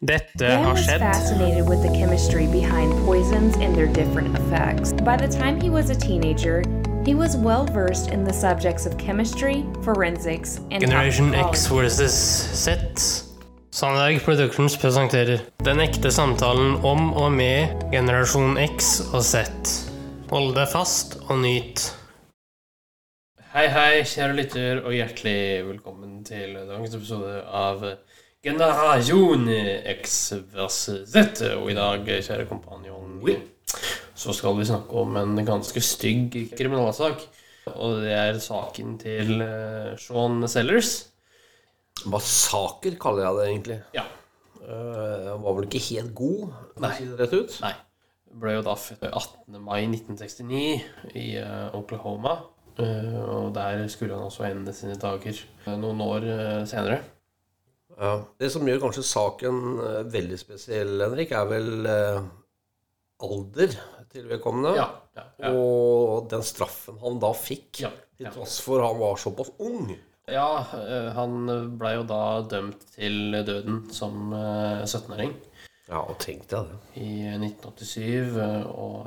[0.00, 1.00] Dette Dan har was skjedd.
[1.00, 4.92] fascinated with the chemistry behind poisons and their different effects.
[4.92, 6.62] By the time he was a teenager,
[7.04, 12.14] he was well versed in the subjects of chemistry, forensics, and Generation X versus
[12.54, 12.78] Z.
[13.72, 19.42] Sandberg Productions presenterer Den ekte samtalen om og med generasjon X og Z.
[20.30, 21.88] Hold deg fast og nyt.
[23.52, 27.82] Hei, hei, kjære lytter, og hjertelig velkommen til dagens episode av
[28.44, 29.48] Generasjon
[29.98, 31.42] X versus Z.
[31.58, 33.18] Og i dag, kjære kompanjong,
[34.14, 37.24] så skal vi snakke om en ganske stygg kriminalsak.
[37.74, 40.92] Og det er saken til eh, Sean Sellers.
[42.06, 43.80] Massaker kaller jeg det egentlig.
[43.96, 44.06] Ja.
[44.68, 47.58] Uh, var vel ikke helt god, for å si det rett ut.
[47.64, 47.74] Nei.
[48.38, 49.58] Ble jo da født 18.
[49.64, 52.38] mai 1969 i uh, Oklahoma.
[52.78, 56.28] Uh, og der skulle han også ende sine dager noen år
[56.68, 57.00] senere.
[57.98, 58.12] Ja.
[58.38, 62.20] Det som gjør kanskje saken eh, veldig spesiell, Henrik, er vel eh,
[63.26, 63.72] alder
[64.12, 64.74] til vedkommende.
[64.78, 64.84] Ja,
[65.18, 65.50] ja, ja.
[65.58, 69.90] Og den straffen han da fikk, til tross for han var såpass ung.
[70.30, 70.46] ja
[70.78, 75.34] eh, han blei jo da dømt til døden som eh, 17-åring
[75.88, 76.78] Ja, og tenk deg det.
[77.00, 78.38] i 1987.
[78.38, 79.06] eh, Og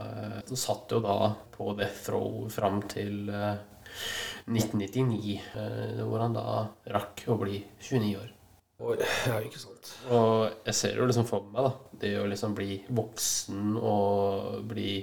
[0.50, 1.18] så satt jo da
[1.56, 3.56] på death row fram til eh,
[4.50, 6.46] 1999, eh, hvor han da
[6.92, 8.30] rakk å bli 29 år.
[8.82, 8.98] Og,
[9.30, 9.92] ja, ikke sant.
[10.10, 14.96] Og jeg ser jo liksom for meg da det å liksom bli voksen og bli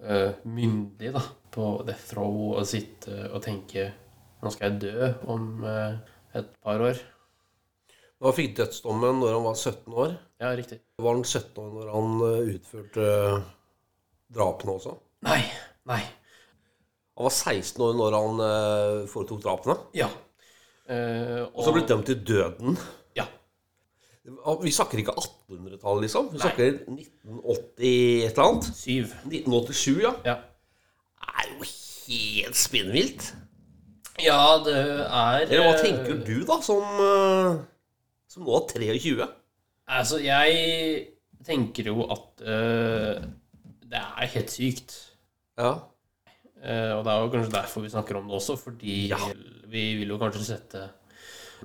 [0.00, 3.90] uh, myndig da på death throw og sitte og tenke
[4.40, 5.98] Nå skal jeg dø om uh,
[6.32, 6.96] et par år.
[8.24, 10.14] Han fikk dødsdommen når han var 17 år.
[10.40, 10.78] Ja, riktig.
[10.96, 13.04] Var han 17 år når han eh, utførte
[14.32, 14.94] drapene også?
[15.28, 15.42] Nei.
[15.88, 16.00] Nei.
[17.16, 18.42] Han var 16 år når han
[19.12, 19.76] foretok drapene.
[19.96, 20.08] Ja.
[20.88, 22.76] Eh, Og så ble dømt til døden.
[24.24, 26.26] Vi snakker ikke 1800-tallet, liksom.
[26.32, 26.42] Vi Nei.
[26.44, 28.66] snakker 1980 et eller annet.
[28.76, 29.14] Syv.
[29.24, 30.12] 1987, ja.
[30.26, 30.34] Ja.
[31.20, 31.68] Det er jo
[32.10, 33.30] helt spinnvilt.
[34.20, 37.62] Ja, det er Eller hva eh, tenker du, da, som, eh,
[38.28, 39.28] som nå er 23?
[39.90, 41.06] Altså, jeg
[41.46, 43.22] tenker jo at uh,
[43.90, 44.92] det er helt sykt.
[45.58, 45.72] Ja.
[46.60, 49.18] Uh, og det er jo kanskje derfor vi snakker om det også, fordi Ja.
[49.66, 50.84] vi vil jo kanskje sette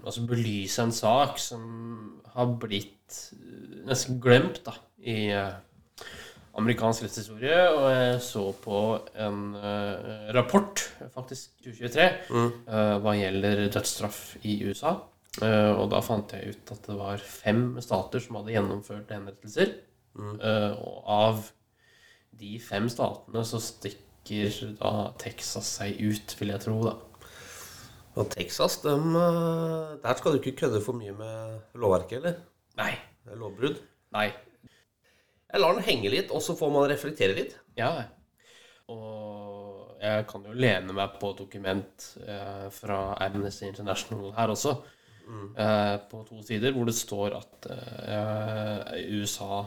[0.03, 1.63] Altså belyse en sak som
[2.35, 5.55] har blitt eh, nesten glemt da, i eh,
[6.59, 7.61] amerikansk rettshistorie.
[7.71, 8.83] Og jeg så på
[9.25, 10.83] en uh, rapport,
[11.15, 14.97] faktisk 2023, eh, hva gjelder dødsstraff i USA.
[15.41, 19.75] Uh, og da fant jeg ut at det var fem stater som hadde gjennomført henrettelser.
[20.15, 21.49] Eh, og av
[22.39, 26.95] de fem statene så stikker da Texas seg ut, vil jeg tro, da.
[28.15, 32.41] Og Texas, dem, eh, der skal du ikke kødde for mye med lovverket, eller?
[32.79, 32.93] Nei.
[33.25, 33.79] Det er lovbrudd.
[34.15, 34.29] Nei.
[35.51, 37.55] Jeg lar den henge litt, og så får man reflektere litt.
[37.79, 37.91] Ja.
[38.91, 44.75] Og jeg kan jo lene meg på dokument eh, fra Amnesty International her også,
[45.57, 49.63] eh, på to sider, hvor det står at eh, USA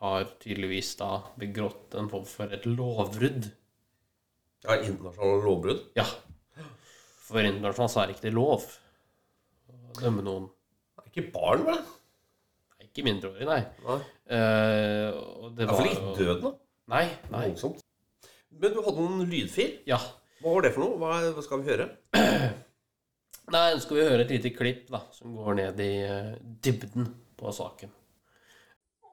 [0.00, 3.50] har tydeligvis da begrått en form for et lovbrudd.
[4.64, 5.86] Ja, internasjonale lovbrudd.
[5.98, 6.06] Ja.
[7.30, 8.64] For internasjonalt så er ikke det lov
[9.70, 10.48] å dømme noen.
[10.98, 11.78] Det er ikke barn, vel?
[11.80, 13.60] Nei, Ikke mindreårig, nei.
[13.86, 13.98] Nei.
[14.34, 15.20] Eh,
[15.54, 16.52] det Iallfall var ikke død døden, da.
[16.90, 17.44] Nei, nei.
[17.52, 17.84] Voldsomt.
[18.60, 19.76] Men du hadde noen lydfil.
[19.88, 20.00] Ja.
[20.40, 20.98] Hva var det for noe?
[20.98, 21.86] Hva, hva skal vi høre?
[23.50, 26.34] Nei, nå skal vi høre et lite klipp da, som går ned i eh,
[26.66, 27.08] dybden
[27.38, 27.94] på saken.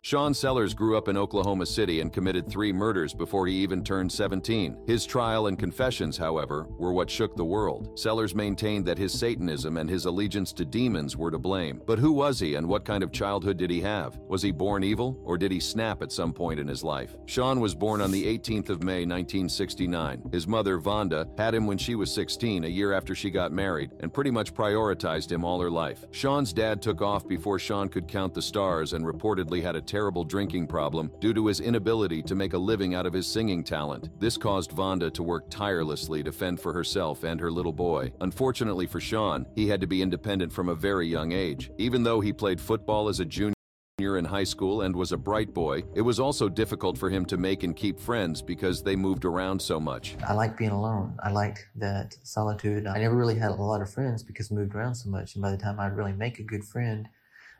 [0.08, 4.10] Sean Sellers grew up in Oklahoma City and committed three murders before he even turned
[4.10, 4.78] 17.
[4.88, 8.00] His trial and confessions, however, were what shook the world.
[8.00, 11.82] Sellers maintained that his Satanism and his allegiance to demons were to blame.
[11.86, 14.18] But who was he and what kind of childhood did he have?
[14.30, 17.18] Was he born evil or did he snap at some point in his life?
[17.26, 20.30] Sean was born on the 18th of May 1969.
[20.32, 23.92] His mother, Vonda, had him when she was 16, a year after she got married,
[24.00, 26.06] and pretty much prioritized him all her life.
[26.12, 30.24] Sean's dad took off before Sean could count the stars and reportedly had a terrible
[30.24, 34.12] drinking problem due to his inability to make a living out of his singing talent.
[34.20, 38.12] This caused Vonda to work tirelessly to fend for herself and her little boy.
[38.22, 41.72] Unfortunately for Sean, he had to be independent from a very young age.
[41.80, 43.54] Even though he played football as a junior,
[44.00, 47.38] in high school and was a bright boy, it was also difficult for him to
[47.38, 50.16] make and keep friends because they moved around so much.
[50.28, 51.18] I liked being alone.
[51.24, 52.86] I liked that solitude.
[52.86, 55.34] I never really had a lot of friends because moved around so much.
[55.34, 57.10] And by the time I'd really make a good friend,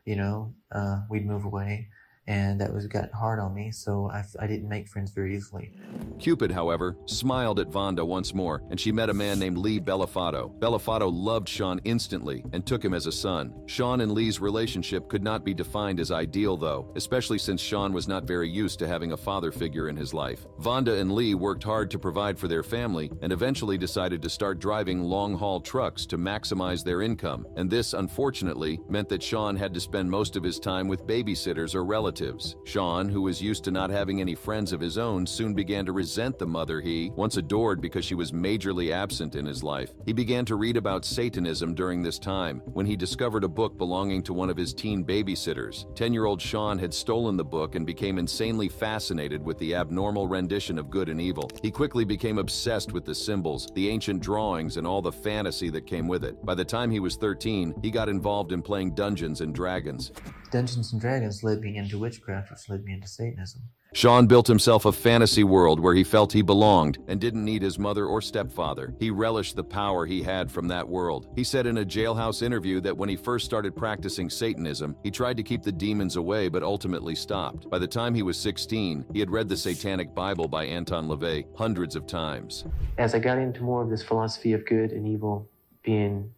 [0.04, 1.88] you know, uh, we'd move away.
[2.28, 5.72] And that was got hard on me, so I, I didn't make friends very easily.
[6.18, 10.58] Cupid, however, smiled at Vonda once more, and she met a man named Lee Bellofatto.
[10.58, 13.54] Bellofatto loved Sean instantly and took him as a son.
[13.64, 18.06] Sean and Lee's relationship could not be defined as ideal, though, especially since Sean was
[18.06, 20.46] not very used to having a father figure in his life.
[20.60, 24.58] Vonda and Lee worked hard to provide for their family and eventually decided to start
[24.58, 29.72] driving long haul trucks to maximize their income, and this, unfortunately, meant that Sean had
[29.72, 32.56] to spend most of his time with babysitters or relatives relatives.
[32.64, 35.92] Sean, who was used to not having any friends of his own, soon began to
[35.92, 39.92] resent the mother he once adored because she was majorly absent in his life.
[40.06, 44.22] He began to read about Satanism during this time when he discovered a book belonging
[44.24, 45.94] to one of his teen babysitters.
[45.94, 50.26] 10 year old Sean had stolen the book and became insanely fascinated with the abnormal
[50.26, 51.50] rendition of good and evil.
[51.62, 55.86] He quickly became obsessed with the symbols, the ancient drawings, and all the fantasy that
[55.86, 56.44] came with it.
[56.44, 60.12] By the time he was 13, he got involved in playing Dungeons and Dragons.
[60.50, 63.62] Dungeons and Dragons led me into witchcraft, which led me into Satanism.
[63.94, 67.78] Sean built himself a fantasy world where he felt he belonged and didn't need his
[67.78, 68.94] mother or stepfather.
[69.00, 71.28] He relished the power he had from that world.
[71.34, 75.38] He said in a jailhouse interview that when he first started practicing Satanism, he tried
[75.38, 77.68] to keep the demons away but ultimately stopped.
[77.70, 81.46] By the time he was 16, he had read the Satanic Bible by Anton LaVey
[81.56, 82.64] hundreds of times.
[82.98, 85.48] As I got into more of this philosophy of good and evil
[85.82, 86.30] being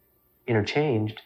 [0.47, 1.21] interchanged,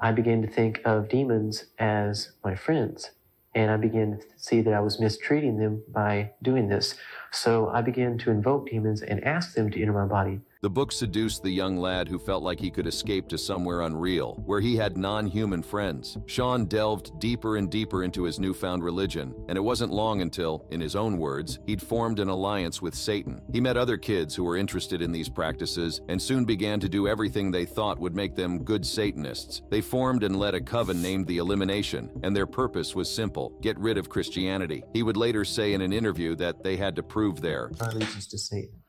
[0.00, 3.10] I began to think of demons as my friends.
[3.54, 6.94] And I began to see that I was mistreating them by doing this.
[7.32, 10.40] So I began to invoke demons and ask them to enter my body.
[10.62, 14.42] The book seduced the young lad who felt like he could escape to somewhere unreal,
[14.44, 16.18] where he had non human friends.
[16.26, 20.78] Sean delved deeper and deeper into his newfound religion, and it wasn't long until, in
[20.78, 23.40] his own words, he'd formed an alliance with Satan.
[23.50, 27.08] He met other kids who were interested in these practices and soon began to do
[27.08, 29.62] everything they thought would make them good Satanists.
[29.70, 33.78] They formed and led a coven named the Elimination, and their purpose was simple get
[33.78, 34.84] rid of Christianity.
[34.92, 38.38] He would later say in an interview that they had to prove their allegiance to
[38.38, 38.82] Satan.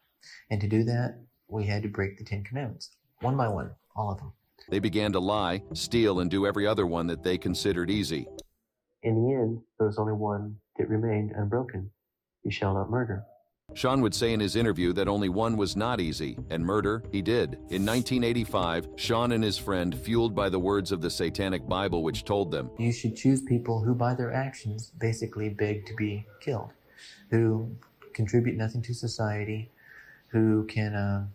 [0.49, 2.91] And to do that, we had to break the Ten Commandments,
[3.21, 4.33] one by one, all of them.
[4.69, 8.27] They began to lie, steal, and do every other one that they considered easy.
[9.03, 11.91] In the end, there was only one that remained unbroken
[12.43, 13.23] you shall not murder.
[13.73, 17.21] Sean would say in his interview that only one was not easy, and murder he
[17.21, 17.53] did.
[17.69, 22.25] In 1985, Sean and his friend, fueled by the words of the Satanic Bible, which
[22.25, 26.71] told them, You should choose people who, by their actions, basically beg to be killed,
[27.29, 27.71] who
[28.13, 29.69] contribute nothing to society,
[30.27, 31.25] who can uh,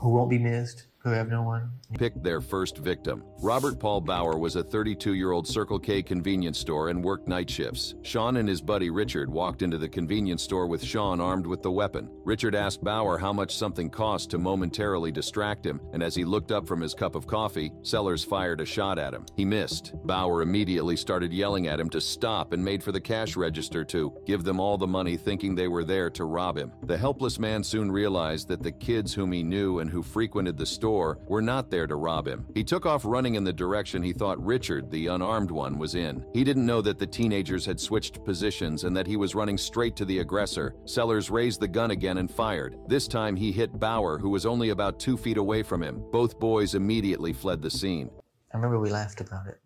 [0.00, 1.70] who won't be missed, who have no one.
[1.98, 3.24] Picked their first victim.
[3.40, 7.50] Robert Paul Bower was a 32 year old Circle K convenience store and worked night
[7.50, 7.94] shifts.
[8.02, 11.70] Sean and his buddy Richard walked into the convenience store with Sean armed with the
[11.70, 12.08] weapon.
[12.24, 16.52] Richard asked Bower how much something cost to momentarily distract him, and as he looked
[16.52, 19.26] up from his cup of coffee, Sellers fired a shot at him.
[19.36, 19.92] He missed.
[20.04, 24.16] Bower immediately started yelling at him to stop and made for the cash register to
[24.24, 26.72] give them all the money, thinking they were there to rob him.
[26.84, 30.66] The helpless man soon realized that the kids whom he knew and who frequented the
[30.66, 32.44] store store were not there to rob him.
[32.52, 36.22] He took off running in the direction he thought Richard, the unarmed one, was in.
[36.34, 39.96] He didn't know that the teenagers had switched positions and that he was running straight
[39.96, 40.74] to the aggressor.
[40.84, 42.76] Sellers raised the gun again and fired.
[42.88, 46.04] This time he hit Bower, who was only about two feet away from him.
[46.12, 48.10] Both boys immediately fled the scene.
[48.52, 49.58] I remember we laughed about it.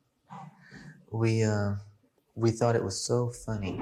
[1.11, 1.73] We, uh,
[2.37, 3.81] we thought it was so funny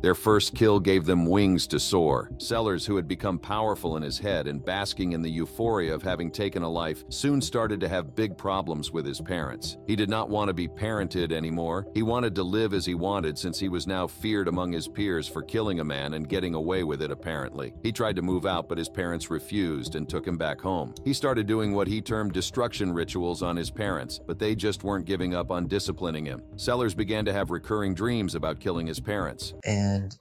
[0.00, 2.30] their first kill gave them wings to soar.
[2.38, 6.30] Sellers, who had become powerful in his head and basking in the euphoria of having
[6.30, 9.76] taken a life, soon started to have big problems with his parents.
[9.86, 11.86] He did not want to be parented anymore.
[11.92, 15.28] He wanted to live as he wanted since he was now feared among his peers
[15.28, 17.74] for killing a man and getting away with it, apparently.
[17.82, 20.94] He tried to move out, but his parents refused and took him back home.
[21.04, 25.04] He started doing what he termed destruction rituals on his parents, but they just weren't
[25.04, 26.42] giving up on disciplining him.
[26.56, 29.54] Sellers began to have recurring dreams about killing his parents.
[29.64, 30.16] And and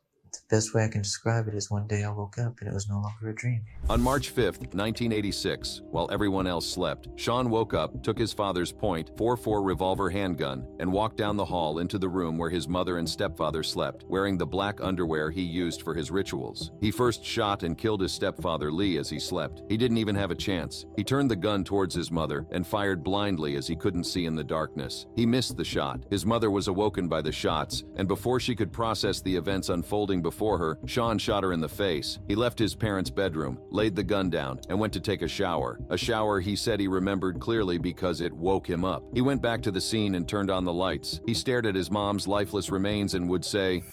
[0.52, 2.90] best way I can describe it is one day I woke up and it was
[2.90, 3.62] no longer a dream.
[3.90, 9.66] On March 5th, 1986, while everyone else slept, Sean woke up, took his father's .44
[9.66, 13.64] revolver handgun, and walked down the hall into the room where his mother and stepfather
[13.64, 16.72] slept, wearing the black underwear he used for his rituals.
[16.82, 19.64] He first shot and killed his stepfather Lee as he slept.
[19.70, 20.86] He didn't even have a chance.
[20.98, 24.36] He turned the gun towards his mother and fired blindly as he couldn't see in
[24.36, 25.06] the darkness.
[25.16, 26.04] He missed the shot.
[26.10, 30.22] His mother was awoken by the shots, and before she could process the events unfolding
[30.22, 32.20] before her, Sean shot her in the face.
[32.28, 35.80] He left his parents' bedroom, laid the gun down, and went to take a shower.
[35.90, 39.04] A shower he said he remembered clearly because it woke him up.
[39.14, 41.22] He went back to the scene and turned on the lights.
[41.26, 43.84] He stared at his mom's lifeless remains and would say,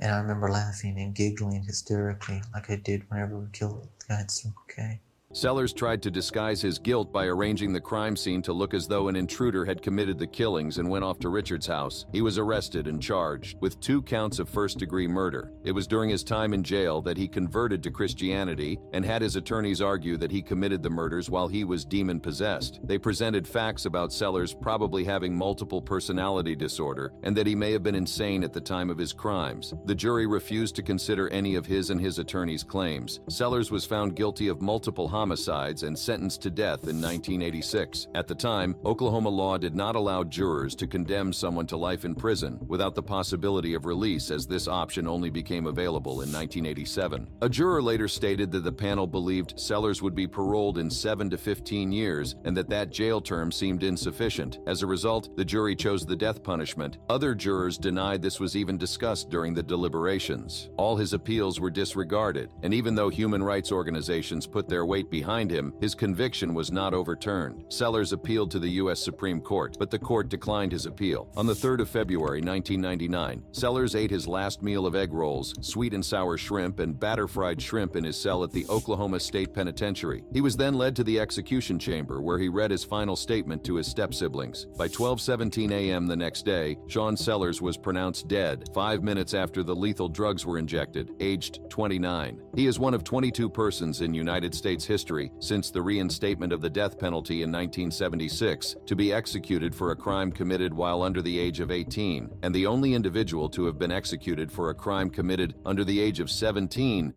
[0.00, 4.20] And I remember laughing and giggling hysterically like I did whenever we killed the guy
[4.20, 5.00] at Circle K.
[5.34, 9.08] Sellers tried to disguise his guilt by arranging the crime scene to look as though
[9.08, 12.06] an intruder had committed the killings and went off to Richard's house.
[12.12, 15.50] He was arrested and charged with two counts of first degree murder.
[15.64, 19.34] It was during his time in jail that he converted to Christianity and had his
[19.34, 22.78] attorneys argue that he committed the murders while he was demon possessed.
[22.84, 27.82] They presented facts about Sellers probably having multiple personality disorder and that he may have
[27.82, 29.74] been insane at the time of his crimes.
[29.86, 33.18] The jury refused to consider any of his and his attorney's claims.
[33.28, 38.08] Sellers was found guilty of multiple homicides and sentenced to death in 1986.
[38.14, 42.14] At the time, Oklahoma law did not allow jurors to condemn someone to life in
[42.14, 47.28] prison without the possibility of release, as this option only became available in 1987.
[47.42, 51.38] A juror later stated that the panel believed Sellers would be paroled in 7 to
[51.38, 54.58] 15 years and that that jail term seemed insufficient.
[54.66, 56.98] As a result, the jury chose the death punishment.
[57.08, 60.70] Other jurors denied this was even discussed during the deliberations.
[60.76, 65.48] All his appeals were disregarded, and even though human rights organizations put their weight behind
[65.48, 67.64] him, his conviction was not overturned.
[67.68, 69.00] Sellers appealed to the U.S.
[69.00, 71.30] Supreme Court, but the court declined his appeal.
[71.36, 75.94] On the 3rd of February 1999, Sellers ate his last meal of egg rolls, sweet
[75.94, 80.24] and sour shrimp, and batter fried shrimp in his cell at the Oklahoma State Penitentiary.
[80.32, 83.76] He was then led to the execution chamber where he read his final statement to
[83.76, 84.66] his step siblings.
[84.76, 86.08] By 12:17 a.m.
[86.08, 90.58] the next day, Sean Sellers was pronounced dead 5 minutes after the lethal drugs were
[90.58, 92.40] injected, aged 29.
[92.56, 95.03] He is one of 22 persons in United States history
[95.38, 100.32] since the reinstatement of the death penalty in 1976 to be executed for a crime
[100.32, 104.50] committed while under the age of 18, and the only individual to have been executed
[104.50, 107.14] for a crime committed under the age of 17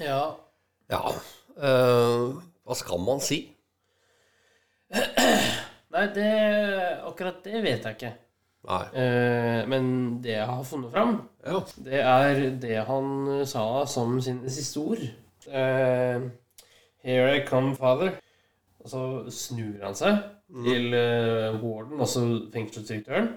[0.00, 0.36] Ja.
[0.90, 1.12] Ja,
[1.58, 3.56] Uh, hva skal man si?
[5.90, 6.28] Nei, det
[7.02, 8.12] Akkurat det vet jeg ikke.
[8.68, 8.82] Nei.
[8.94, 9.88] Eh, men
[10.22, 11.60] det jeg har funnet fram, Ja.
[11.84, 15.02] det er det han sa som sine siste ord.
[15.52, 16.20] Eh,
[17.04, 18.10] Here I come, father.
[18.80, 20.16] Og så snur han seg
[20.64, 23.28] til uh, warden, altså fengselsdirektøren.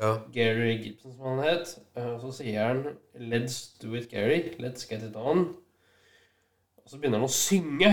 [0.00, 0.14] ja.
[0.32, 1.78] Gary Gibson, som han het.
[1.96, 2.84] Eh, Og så sier han
[3.14, 4.40] 'Let's do it, Gary.
[4.60, 5.56] Let's get it on'.
[6.76, 7.90] Og så begynner han å synge.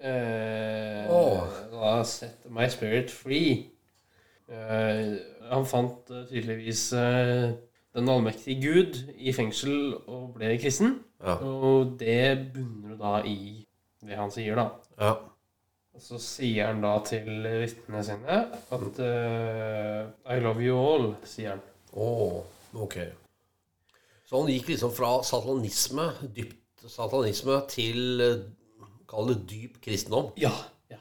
[0.00, 1.48] Eh, Åh.
[1.72, 3.70] da, 'Set my spirit free'.
[4.48, 5.16] Eh,
[5.50, 7.52] han fant eh, tydeligvis eh,
[7.96, 10.98] den allmektige Gud i fengsel og ble kristen.
[11.22, 11.38] Ja.
[11.40, 13.38] Og det bunner jo da i
[14.04, 14.68] det han sier, da.
[15.00, 15.16] ja.
[15.98, 21.56] Og så sier han da til vitnene sine at uh, 'I love you all', sier
[21.56, 21.64] han.
[21.90, 22.06] Å,
[22.84, 22.94] ok.
[24.28, 28.46] Så han gikk liksom fra satanisme, dypt satanisme, til eh,
[29.08, 30.30] Kall det dyp kristendom.
[30.36, 30.52] Ja.
[30.92, 31.00] ja.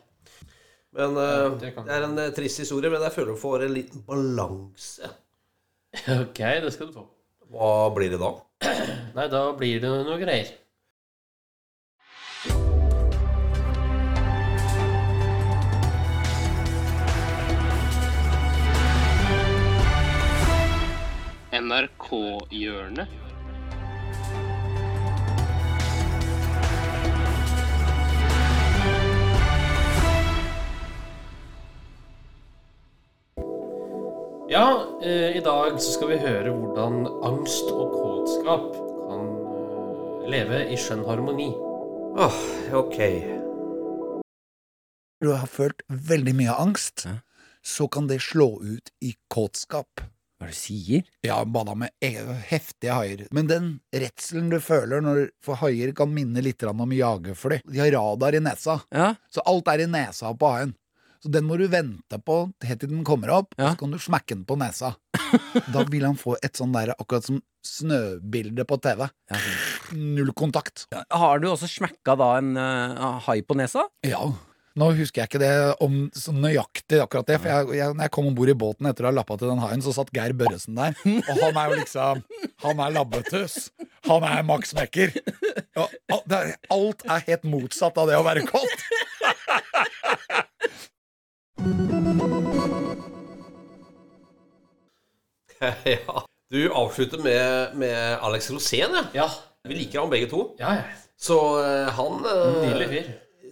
[0.95, 4.05] Men uh, det, det er en trist historie, men jeg føler du får en liten
[4.07, 5.11] balanse.
[6.21, 7.05] Ok, det skal du få.
[7.51, 8.31] Hva blir det da?
[9.17, 10.55] Nei, da blir det noe greier.
[21.57, 23.26] NRK-hjørnet.
[34.49, 38.69] Ja, eh, i dag så skal vi høre hvordan angst og kåtskap
[39.09, 41.49] kan eh, leve i skjønn harmoni.
[42.17, 42.37] Åh,
[42.79, 42.99] ok.
[45.19, 47.07] du har følt veldig mye angst,
[47.65, 49.99] så kan det slå ut i kåtskap.
[50.37, 51.05] Hva er det du sier?
[51.25, 53.25] Ja, bada med e- heftige haier.
[53.33, 57.59] Men den redselen du føler når For haier kan minne litt om jagerfly.
[57.65, 60.75] De har radar i nesa, Ja, så alt er i nesa på haien.
[61.23, 63.71] Så den må du vente på helt til den kommer opp, Ja.
[63.73, 64.95] så kan du smekke den på nesa.
[65.73, 69.07] Da vil han få et sånn der, akkurat som snøbilde på TV.
[69.31, 69.39] ja.
[69.95, 70.85] Null kontakt.
[71.09, 73.85] Har du også smekka da en uh, hai på nesa?
[74.05, 74.19] Ja.
[74.77, 78.11] Nå husker jeg ikke det om så nøyaktig akkurat det, for jeg, jeg, når jeg
[78.13, 80.35] kom om bord i båten etter å ha lappa til den haien, så satt Geir
[80.37, 80.93] Børresen der.
[81.01, 82.21] Og han er jo liksom
[82.61, 83.55] Han er labbetuss.
[84.05, 85.15] Han er Max Mekker.
[85.81, 85.89] Og,
[86.29, 88.85] er- alt er helt motsatt av det å være kåt.
[95.85, 96.25] ja.
[96.49, 99.03] Du avslutter med, med Alex Rosén, ja.
[99.13, 99.29] Ja.
[99.67, 100.55] Vi liker han begge to.
[100.61, 100.83] Ja, ja.
[101.17, 103.07] Så eh, han eh, Nydelig fyr.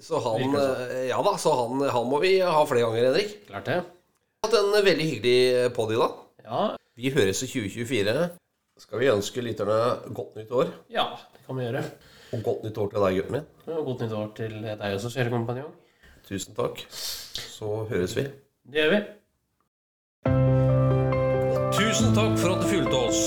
[0.05, 3.31] Så han, eh, ja da, så han, han må vi ha flere ganger, Henrik.
[3.49, 3.79] Klart det.
[3.81, 3.85] Vi
[4.45, 5.39] har Hatt en veldig hyggelig
[5.75, 6.07] poddy, da.
[6.45, 6.59] Ja,
[6.95, 8.27] Vi høres i 2024.
[8.85, 9.79] Skal vi ønske lytterne
[10.13, 10.67] godt nytt år?
[10.93, 11.81] ja, det kan vi gjøre.
[12.35, 13.45] Og godt nytt år til deg, gutten min.
[13.73, 15.73] Og Godt nytt år til deg også, kjære kompanjong.
[16.29, 16.75] Tusen takk.
[17.35, 18.27] Så høres vi.
[18.71, 19.01] Det gjør vi.
[21.75, 23.21] Tusen takk for at du fulgte oss.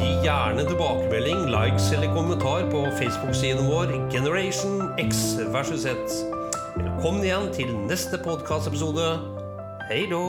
[0.00, 5.22] Gi gjerne tilbakemelding, likes eller kommentar på Facebook-siden vår Generation X
[5.54, 6.18] versus Z.
[6.76, 9.08] Velkommen igjen til neste podkastepisode.
[9.90, 10.22] Hei då!